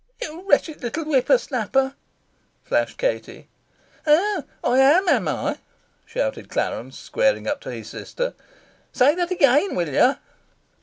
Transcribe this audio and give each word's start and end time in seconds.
"You 0.19 0.41
wretched 0.49 0.81
little 0.81 1.05
whipper 1.05 1.37
snapper!" 1.37 1.93
flashed 2.63 2.97
Katie. 2.97 3.49
"Oh, 4.07 4.43
I 4.63 4.79
am, 4.79 5.07
am 5.07 5.27
I?" 5.27 5.59
shouted 6.07 6.49
Clarence, 6.49 6.97
squaring 6.97 7.45
up 7.45 7.61
to 7.61 7.71
his 7.71 7.89
sister. 7.89 8.33
"Say 8.91 9.13
that 9.13 9.29
again, 9.29 9.75
will 9.75 9.89
you?" 9.89 10.15